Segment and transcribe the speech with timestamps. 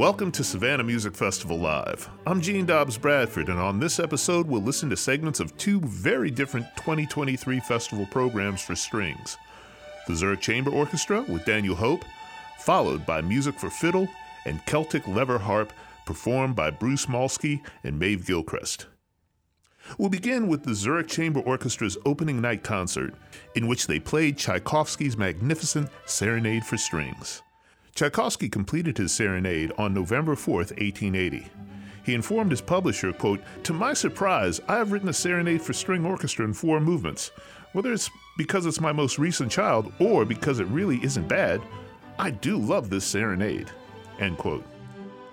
[0.00, 2.08] Welcome to Savannah Music Festival Live.
[2.26, 6.30] I'm Gene Dobbs Bradford, and on this episode, we'll listen to segments of two very
[6.30, 9.36] different 2023 festival programs for strings
[10.06, 12.06] the Zurich Chamber Orchestra with Daniel Hope,
[12.60, 14.08] followed by Music for Fiddle
[14.46, 15.70] and Celtic Lever Harp,
[16.06, 18.86] performed by Bruce Molsky and Maeve Gilchrist.
[19.98, 23.12] We'll begin with the Zurich Chamber Orchestra's opening night concert,
[23.54, 27.42] in which they played Tchaikovsky's magnificent Serenade for Strings.
[28.00, 31.46] Tchaikovsky completed his serenade on November 4, 1880.
[32.02, 36.06] He informed his publisher, quote, To my surprise, I have written a serenade for string
[36.06, 37.30] orchestra in four movements.
[37.74, 38.08] Whether it's
[38.38, 41.60] because it's my most recent child or because it really isn't bad,
[42.18, 43.70] I do love this serenade.
[44.18, 44.64] End quote.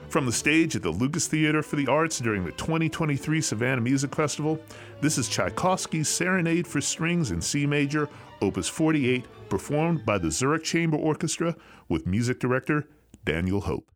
[0.10, 4.14] From the stage at the Lucas Theater for the Arts during the 2023 Savannah Music
[4.14, 4.60] Festival,
[5.00, 8.10] this is Tchaikovsky's Serenade for Strings in C Major,
[8.42, 11.56] Opus 48, performed by the Zurich Chamber Orchestra
[11.90, 12.88] with music director
[13.26, 13.90] Daniel Hope.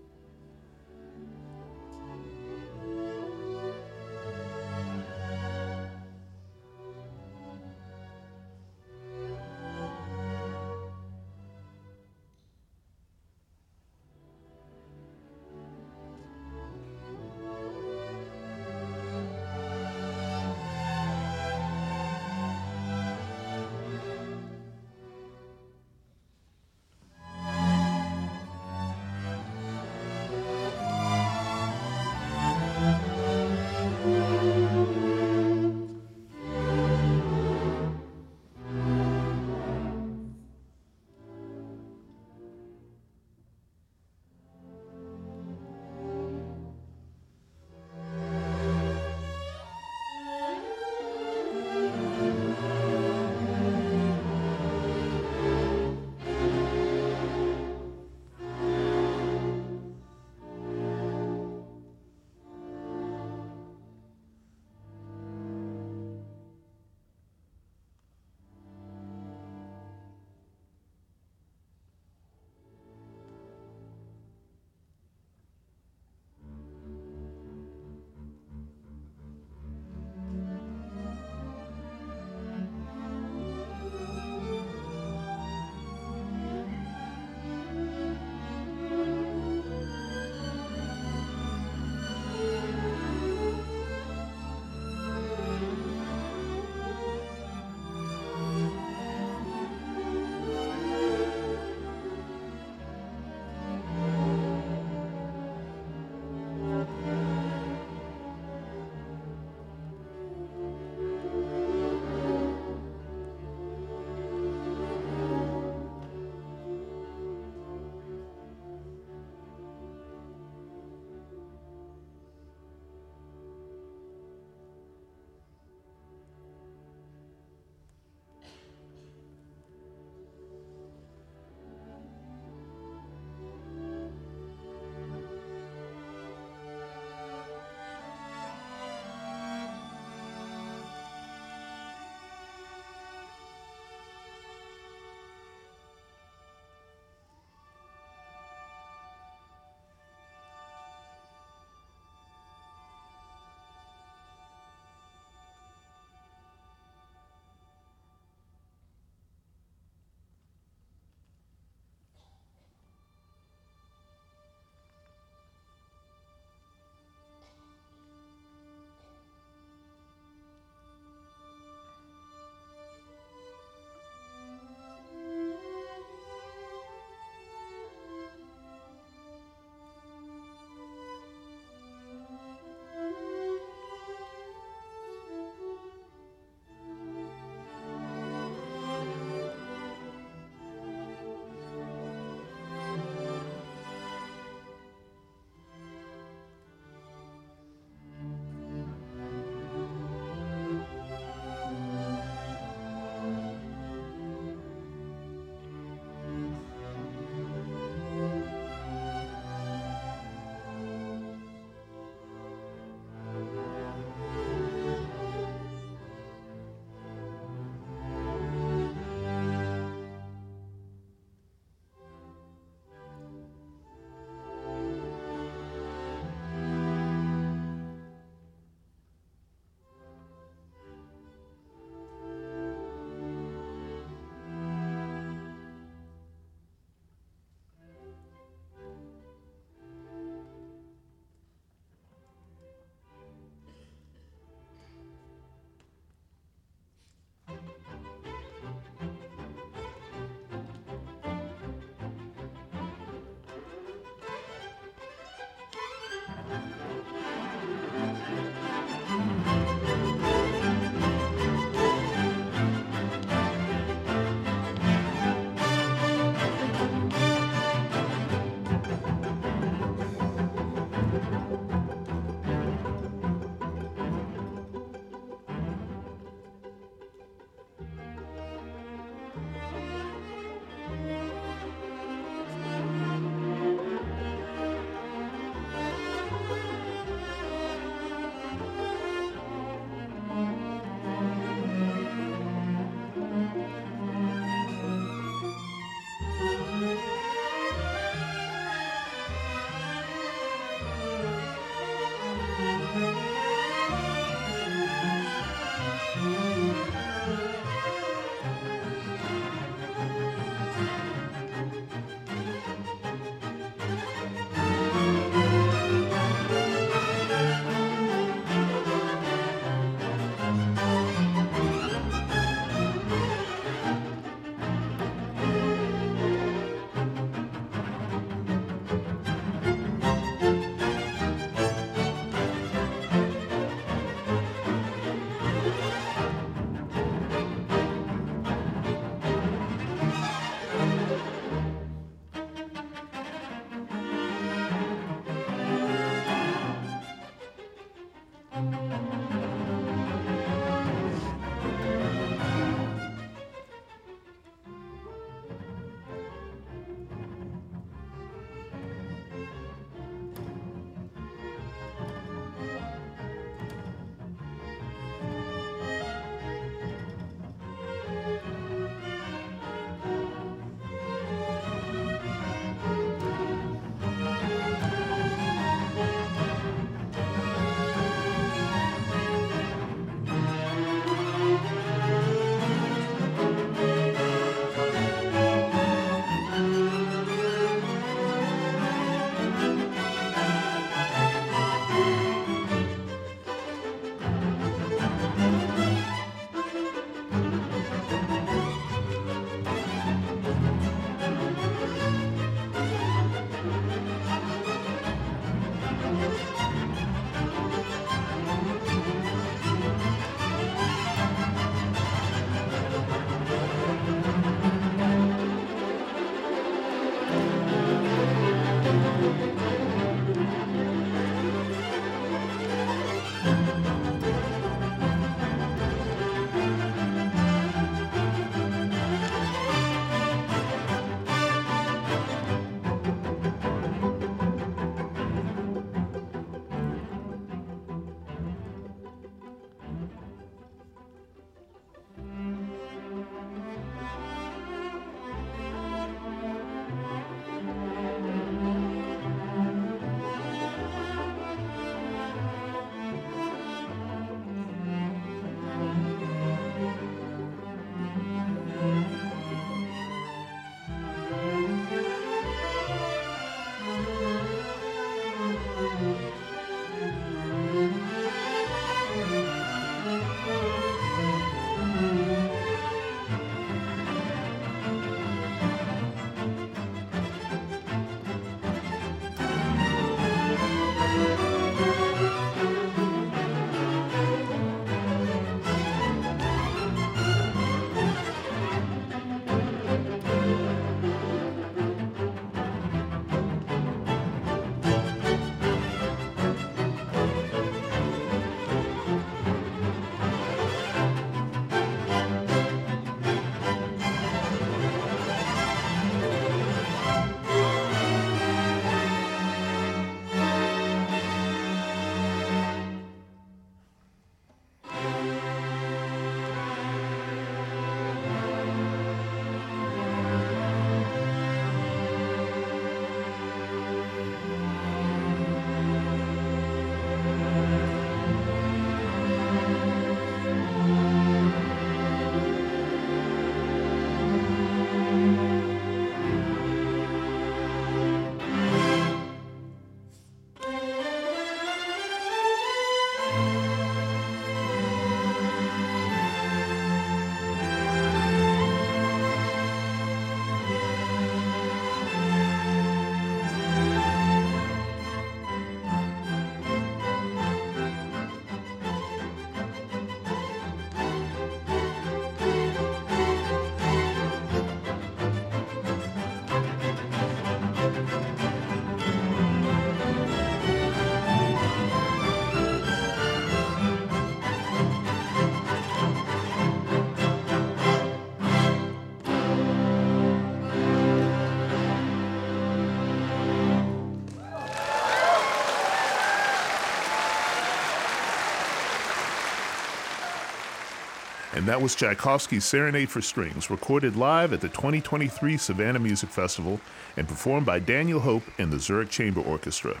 [591.60, 596.80] And that was Tchaikovsky's Serenade for Strings, recorded live at the 2023 Savannah Music Festival
[597.18, 600.00] and performed by Daniel Hope and the Zurich Chamber Orchestra.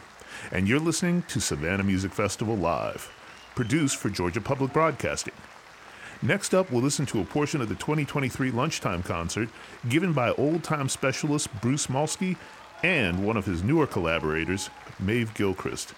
[0.50, 3.12] And you're listening to Savannah Music Festival Live,
[3.54, 5.34] produced for Georgia Public Broadcasting.
[6.22, 9.50] Next up, we'll listen to a portion of the 2023 lunchtime concert
[9.86, 12.38] given by old time specialist Bruce Molsky
[12.82, 15.92] and one of his newer collaborators, Maeve Gilchrist.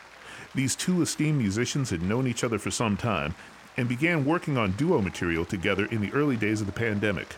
[0.57, 3.37] These two esteemed musicians had known each other for some time
[3.77, 7.37] and began working on duo material together in the early days of the pandemic.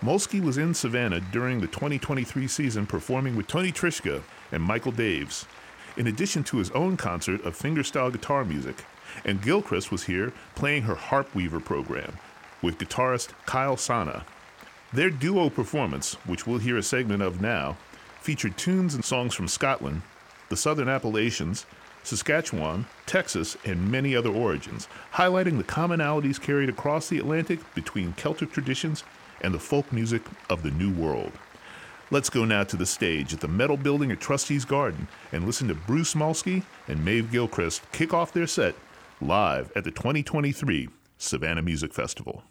[0.00, 5.44] Molsky was in Savannah during the 2023 season performing with Tony Trischka and Michael Daves,
[5.96, 8.84] in addition to his own concert of fingerstyle guitar music,
[9.24, 12.16] and Gilchrist was here playing her Harp Weaver program
[12.62, 14.24] with guitarist Kyle Sanna.
[14.92, 17.76] Their duo performance, which we'll hear a segment of now,
[18.20, 20.02] featured tunes and songs from Scotland,
[20.48, 21.66] the Southern Appalachians,
[22.02, 28.52] Saskatchewan, Texas, and many other origins, highlighting the commonalities carried across the Atlantic between Celtic
[28.52, 29.04] traditions
[29.40, 31.32] and the folk music of the New World.
[32.10, 35.68] Let's go now to the stage at the Metal Building at Trustees Garden and listen
[35.68, 38.74] to Bruce Molsky and Maeve Gilchrist kick off their set
[39.20, 42.42] live at the 2023 Savannah Music Festival.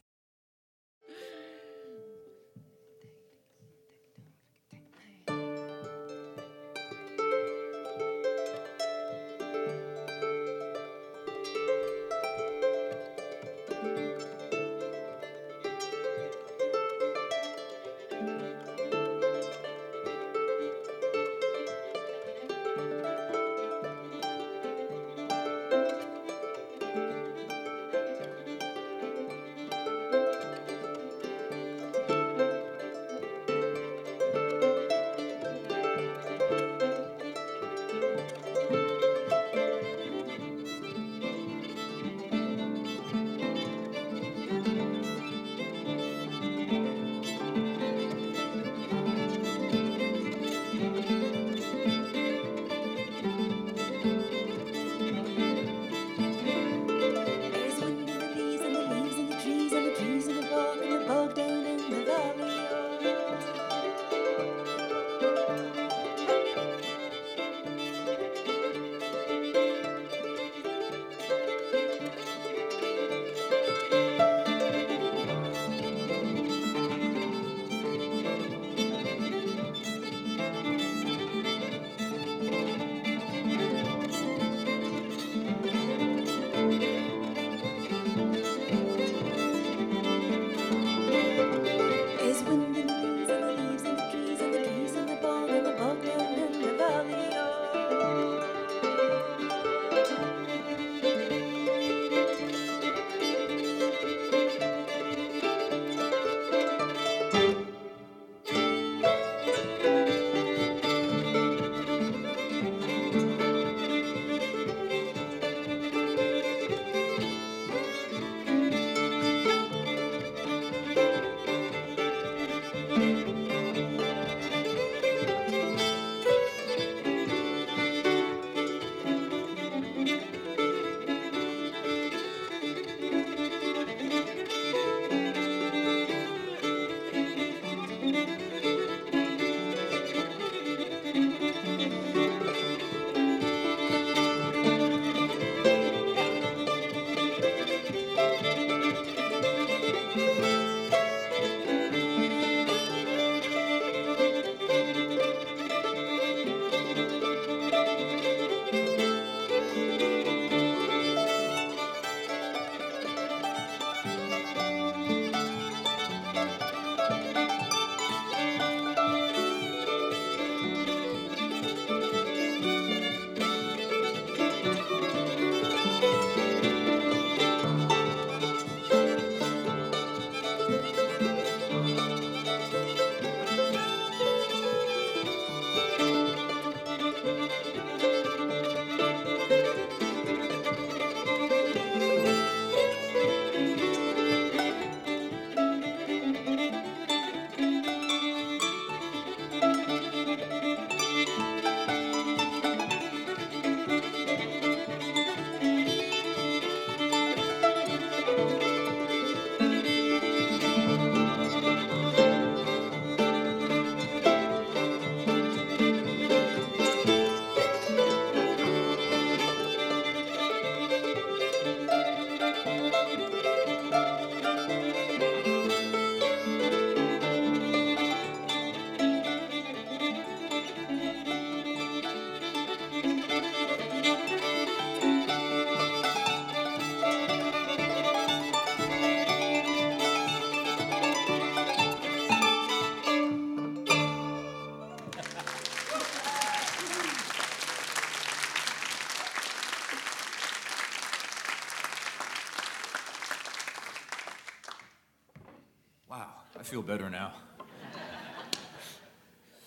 [256.70, 257.34] Feel better now.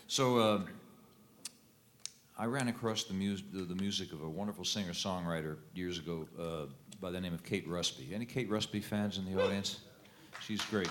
[0.06, 0.60] so uh,
[2.38, 6.66] I ran across the, mus- the, the, music of a wonderful singer-songwriter years ago uh,
[7.00, 8.14] by the name of Kate Rusby.
[8.14, 9.80] Any Kate Rusby fans in the audience?
[10.46, 10.88] She's great.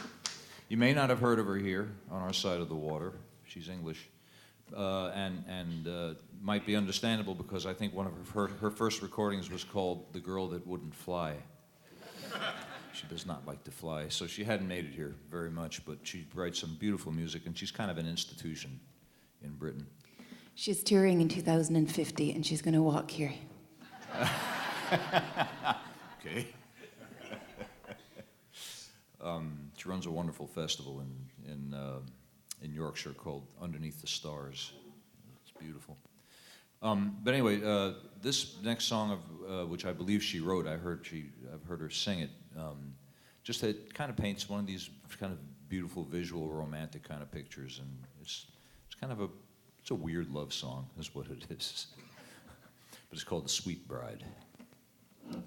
[0.68, 3.14] You may not have heard of her here on our side of the water.
[3.46, 4.10] She's English.
[4.76, 9.02] Uh, and and uh, might be understandable because I think one of her, her first
[9.02, 11.36] recordings was called The Girl That Wouldn't Fly.
[13.02, 15.98] She does not like to fly, so she hadn't made it here very much, but
[16.04, 18.80] she writes some beautiful music, and she's kind of an institution
[19.44, 19.88] in Britain.
[20.54, 23.34] She's touring in 2050, and she's going to walk here.
[26.20, 26.48] okay.
[29.22, 32.00] um, she runs a wonderful festival in, in, uh,
[32.62, 34.74] in Yorkshire called Underneath the Stars.
[35.42, 35.98] It's beautiful.
[36.84, 40.78] Um, but anyway, uh, this next song of uh, which I believe she wrote, I
[40.78, 42.30] heard she, I've heard her sing it.
[42.58, 42.94] Um,
[43.44, 44.90] just it kind of paints one of these
[45.20, 45.40] kind of
[45.70, 47.90] beautiful visual, romantic kind of pictures, and
[48.22, 48.48] it's
[48.86, 49.30] it's kind of a
[49.80, 51.88] it's a weird love song, is what it is.
[53.10, 54.24] but it's called "The Sweet Bride."
[55.30, 55.44] And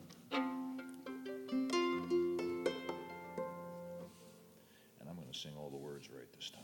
[5.09, 6.63] I'm going to sing all the words right this time.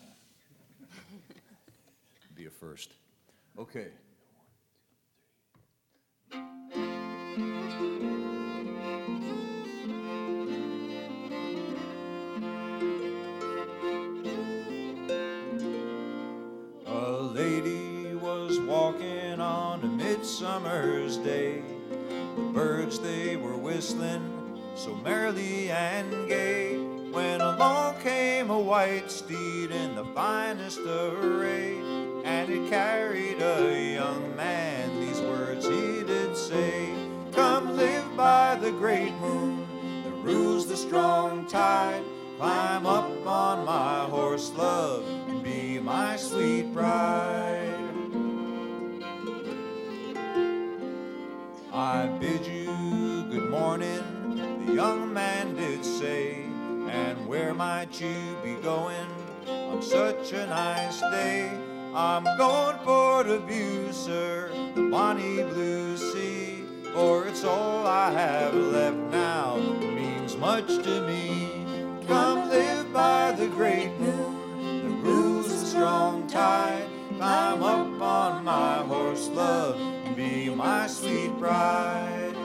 [2.35, 2.95] Be a first.
[3.59, 3.89] Okay.
[20.21, 21.63] Midsummer's day.
[22.37, 29.71] The birds they were whistling so merrily and gay when along came a white steed
[29.71, 31.75] in the finest array,
[32.25, 35.01] and it carried a young man.
[35.01, 36.91] These words he did say
[37.33, 39.67] Come live by the great moon
[40.05, 42.05] that rules the strong tide.
[42.37, 47.80] Climb up on my horse, love, and be my sweet bride.
[51.81, 52.67] I bid you
[53.31, 56.45] good morning, the young man did say.
[56.91, 59.09] And where might you be going
[59.47, 61.51] on such a nice day?
[61.95, 66.65] I'm going for the view, sir, the bonny blue sea.
[66.93, 71.65] For it's all I have left now, it means much to me.
[72.07, 76.85] Come live by the great moon that rules the strong tide.
[77.17, 82.37] Climb up on my horse, love, be my sweet bride.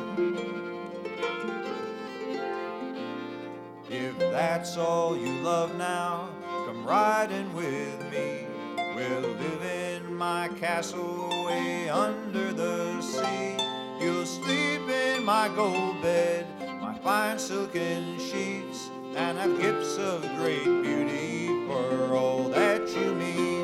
[3.89, 6.29] If that's all you love now,
[6.65, 8.47] come riding with me.
[8.95, 13.57] We'll live in my castle way under the sea.
[13.99, 16.45] You'll sleep in my gold bed,
[16.81, 23.54] my fine silken sheets, and have gifts of great beauty for all that you mean.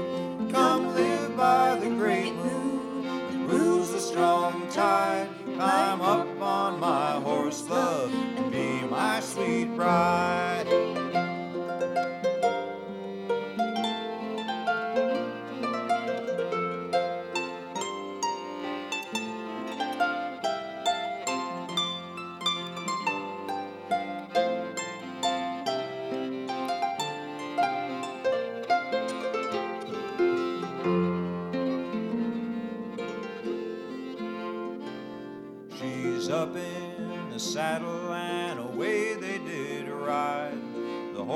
[4.82, 5.30] Tide.
[5.56, 8.12] Climb up on my horse, love
[8.52, 10.61] be my sweet bride.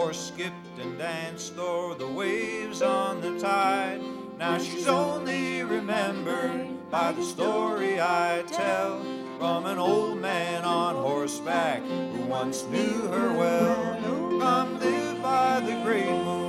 [0.05, 3.99] Horse skipped and danced o'er the waves on the tide.
[4.37, 9.01] Now she's only remembered by the story I tell
[9.39, 14.39] from an old man on horseback who once knew her well.
[14.39, 16.44] Come live by the great moon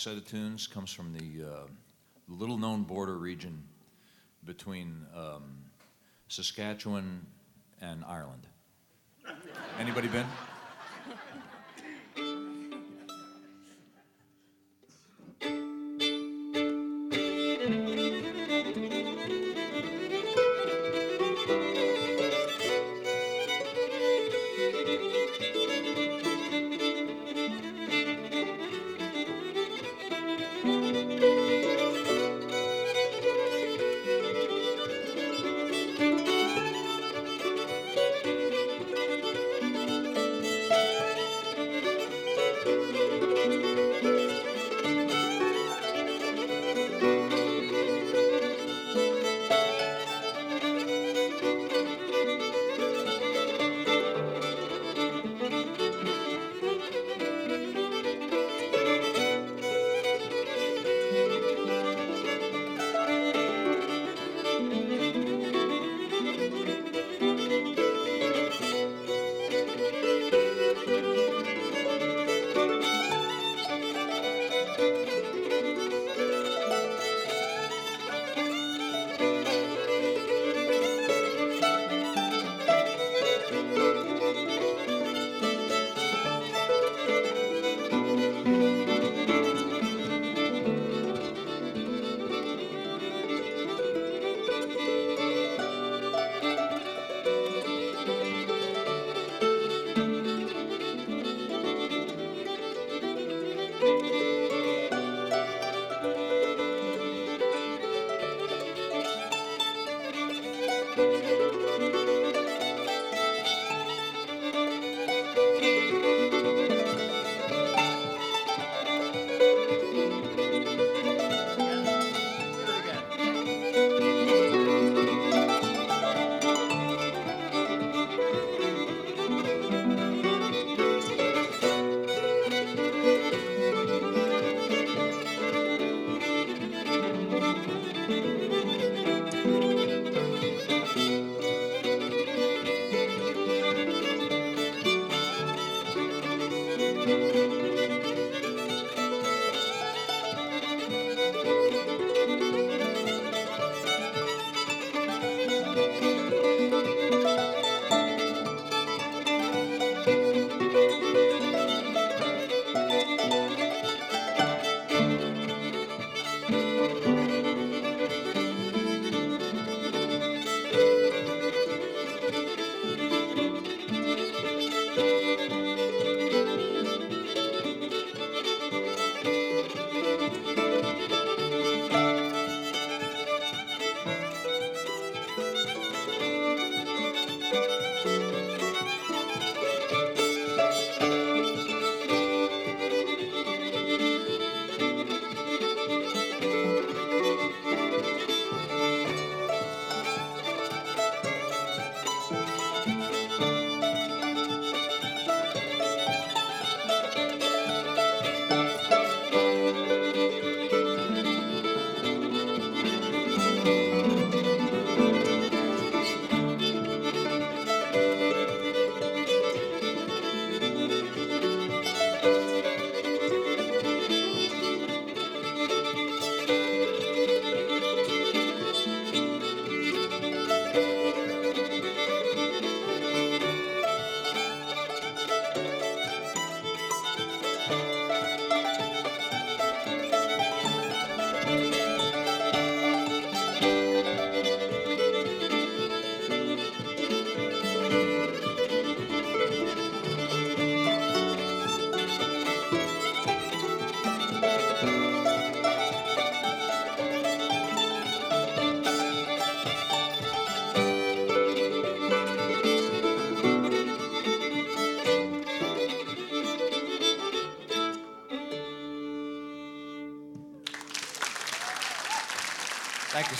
[0.00, 0.66] set of tunes.
[0.66, 1.66] Comes from the uh,
[2.26, 3.62] little-known border region
[4.46, 5.42] between um,
[6.28, 7.26] Saskatchewan
[7.82, 8.46] and Ireland.
[9.78, 10.24] Anybody been?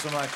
[0.00, 0.30] So much.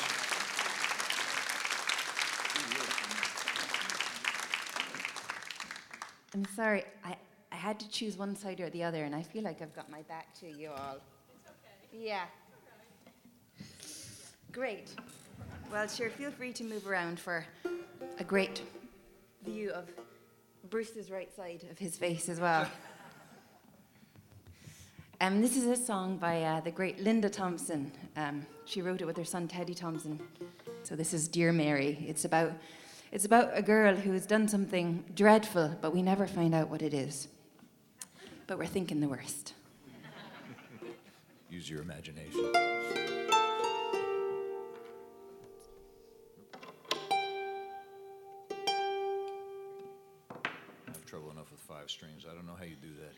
[6.35, 7.15] I'm sorry, I,
[7.51, 9.89] I had to choose one side or the other, and I feel like I've got
[9.89, 10.97] my back to you all.
[11.91, 12.25] Yeah.
[14.51, 14.93] Great.
[15.71, 17.43] Well, sure, feel free to move around for
[18.19, 18.61] a great
[19.43, 19.89] view of
[20.69, 22.67] Bruce's right side of his face as well.
[25.25, 27.91] Um, this is a song by uh, the great Linda Thompson.
[28.15, 30.19] Um, she wrote it with her son Teddy Thompson.
[30.83, 32.05] So this is Dear Mary.
[32.07, 32.51] It's about,
[33.11, 36.83] it's about a girl who has done something dreadful, but we never find out what
[36.83, 37.27] it is.
[38.45, 39.55] But we're thinking the worst.
[41.49, 42.51] Use your imagination.
[42.53, 42.59] I
[50.85, 52.25] have trouble enough with five strings.
[52.31, 53.15] I don't know how you do that.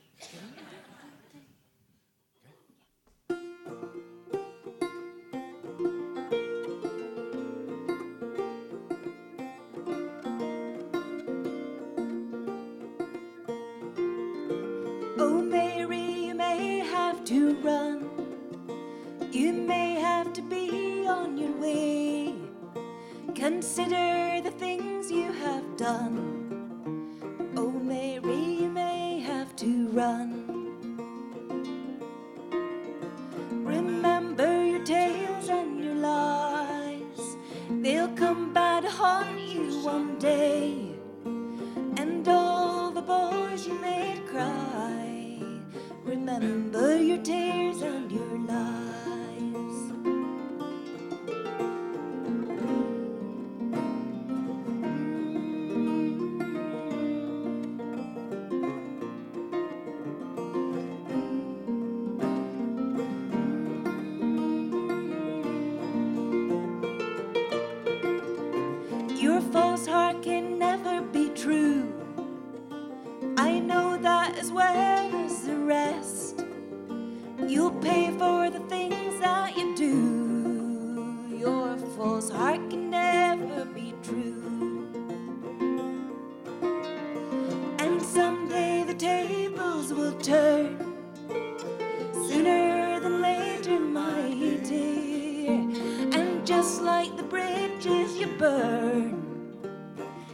[98.37, 99.13] Burn,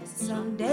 [0.03, 0.72] someday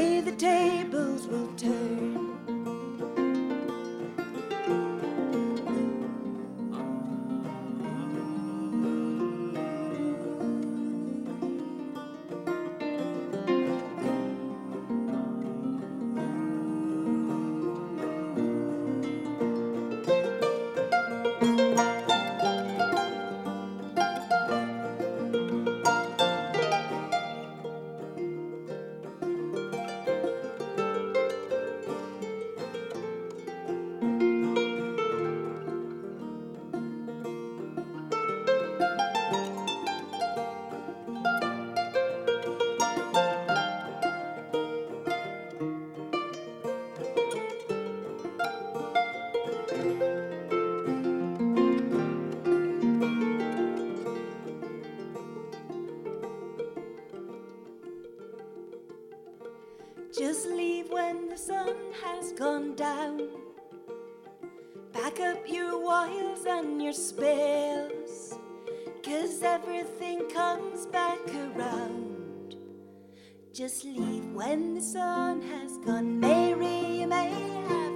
[73.61, 76.19] Just leave when the sun has gone.
[76.19, 77.29] Mary, you may
[77.69, 77.90] have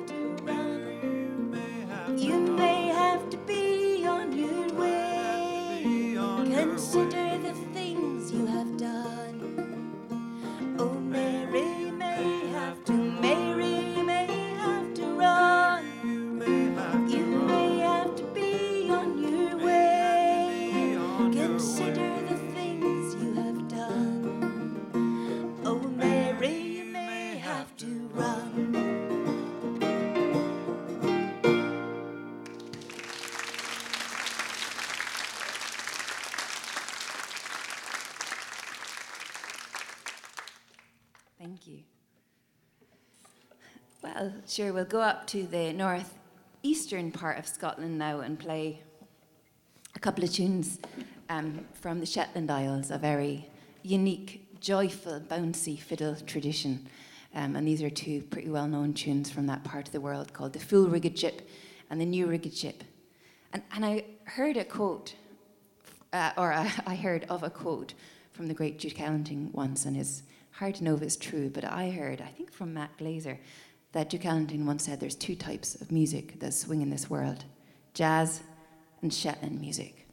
[44.55, 48.81] sure, we'll go up to the northeastern part of Scotland now and play
[49.97, 50.79] a couple of tunes
[51.29, 53.51] um, from the Shetland Isles, a very
[53.83, 56.87] unique, joyful, bouncy fiddle tradition.
[57.35, 60.33] Um, and these are two pretty well known tunes from that part of the world
[60.33, 61.49] called the Full Rigged Ship
[61.91, 62.85] and the New Rigged Ship.
[63.53, 65.17] And, and I heard a quote,
[66.13, 67.95] uh, or I, heard of a quote
[68.33, 71.65] from the great Duke Ellington once, and it's hard to know if it's true, but
[71.65, 73.41] I heard, I think from Matt Glaser,
[73.95, 77.45] that Duke Ellington once said there's two types of music that swing in this world
[77.95, 78.43] jazz
[79.03, 80.09] and Shetland music.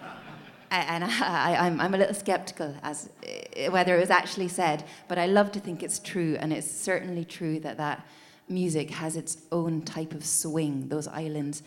[0.70, 5.18] and I, I'm, I'm a little skeptical as uh, whether it was actually said, but
[5.18, 8.06] I love to think it's true, and it's certainly true that that
[8.48, 10.88] music has its own type of swing.
[10.88, 11.64] Those islands,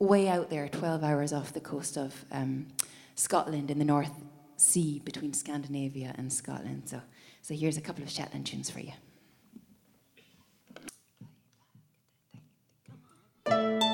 [0.00, 2.66] way out there, 12 hours off the coast of um,
[3.14, 4.10] Scotland in the North
[4.56, 6.82] Sea between Scandinavia and Scotland.
[6.86, 7.00] So,
[7.42, 8.92] so here's a couple of Shetland tunes for you.
[13.48, 13.85] うん。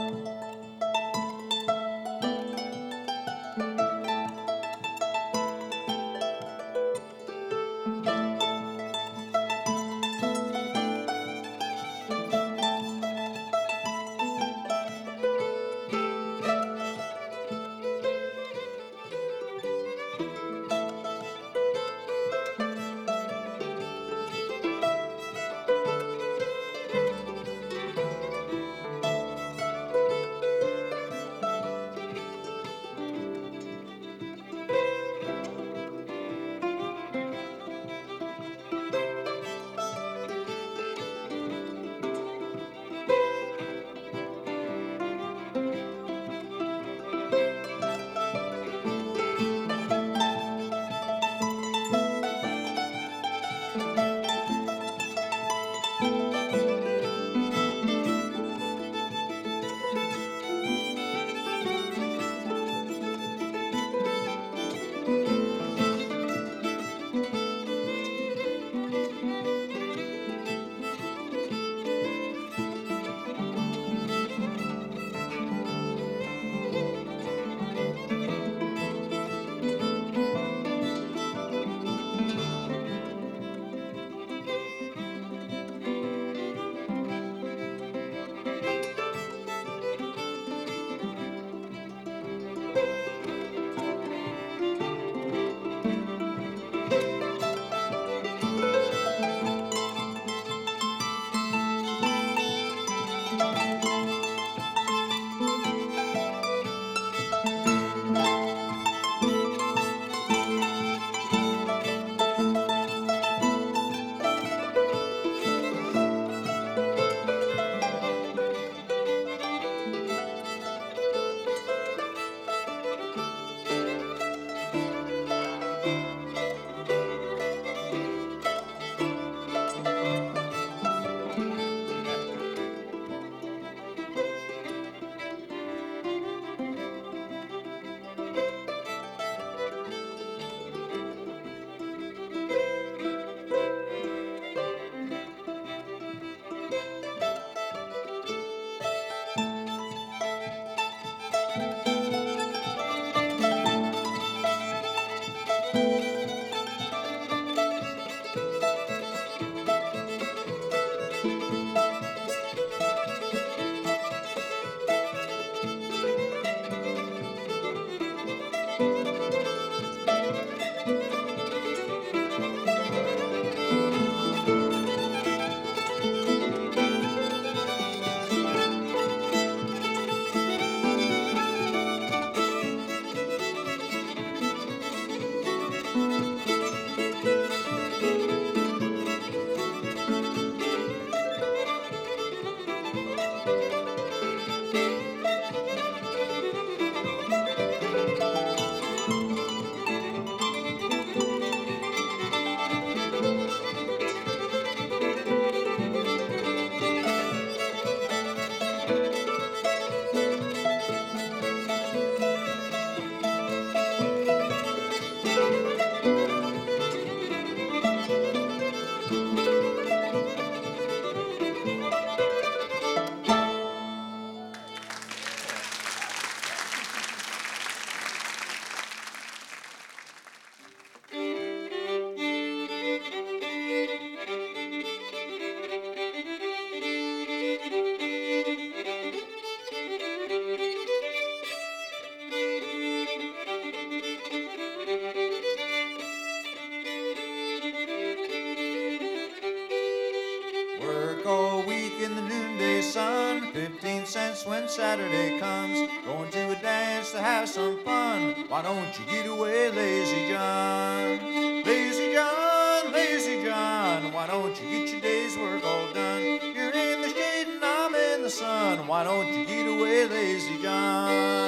[254.13, 255.89] Cents when Saturday comes.
[256.05, 258.45] Going to a dance to have some fun.
[258.47, 261.65] Why don't you get away, lazy John?
[261.65, 264.13] Lazy John, lazy John.
[264.13, 266.21] Why don't you get your day's work all done?
[266.21, 268.87] You're in the shade and I'm in the sun.
[268.87, 271.42] Why don't you get away, lazy John?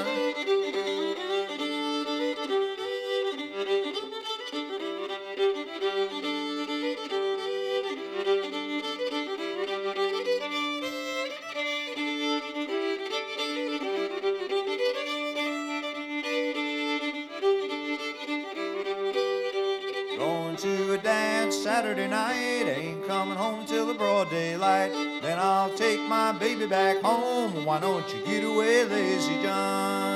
[27.74, 30.13] Why don't you get away, lazy John?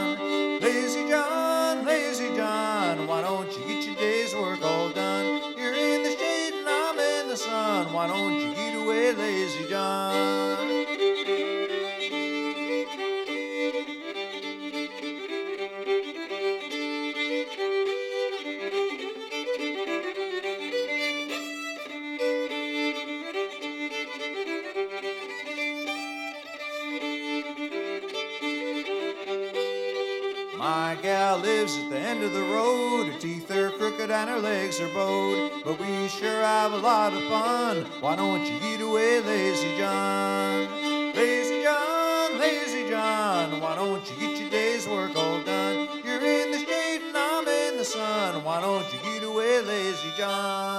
[31.29, 33.05] Gal lives at the end of the road.
[33.09, 35.63] Her teeth are crooked and her legs are bowed.
[35.63, 37.85] But we sure have a lot of fun.
[38.01, 40.69] Why don't you get away, lazy John?
[41.15, 43.61] Lazy John, lazy John.
[43.61, 45.89] Why don't you get your day's work all done?
[46.03, 48.43] You're in the shade and I'm in the sun.
[48.43, 50.78] Why don't you get away, lazy John?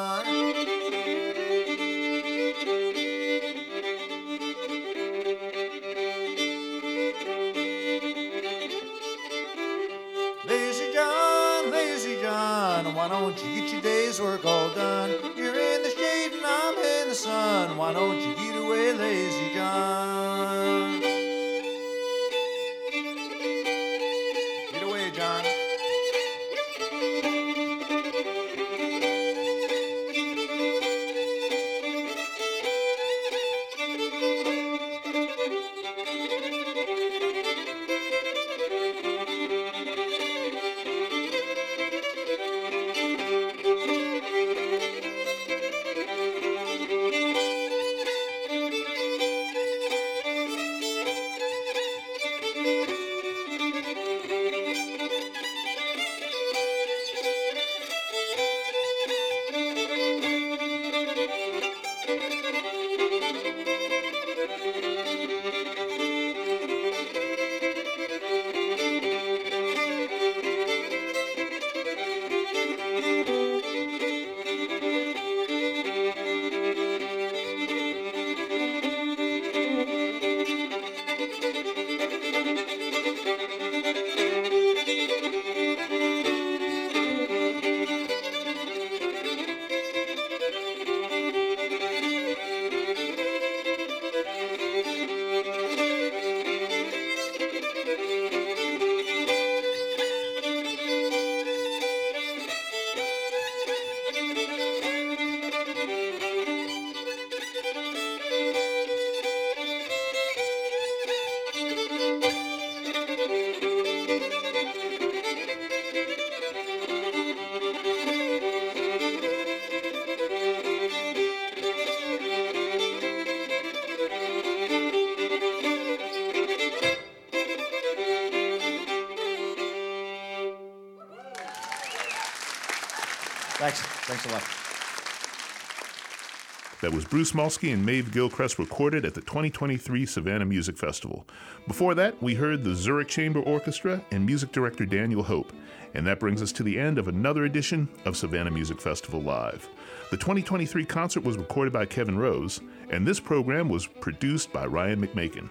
[136.82, 141.28] That was Bruce Molsky and Maeve Gilchrist recorded at the 2023 Savannah Music Festival.
[141.68, 145.52] Before that, we heard the Zurich Chamber Orchestra and music director Daniel Hope.
[145.94, 149.68] And that brings us to the end of another edition of Savannah Music Festival Live.
[150.10, 155.06] The 2023 concert was recorded by Kevin Rose, and this program was produced by Ryan
[155.06, 155.50] McMakin.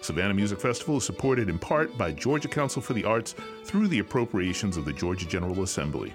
[0.00, 3.98] Savannah Music Festival is supported in part by Georgia Council for the Arts through the
[3.98, 6.14] appropriations of the Georgia General Assembly.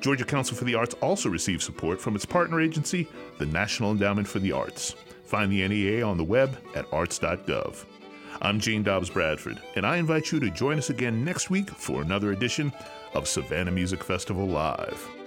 [0.00, 3.06] Georgia Council for the Arts also receives support from its partner agency,
[3.38, 4.94] the National Endowment for the Arts.
[5.24, 7.84] Find the NEA on the web at arts.gov.
[8.40, 12.00] I'm Gene Dobbs Bradford, and I invite you to join us again next week for
[12.00, 12.72] another edition
[13.12, 15.19] of Savannah Music Festival Live.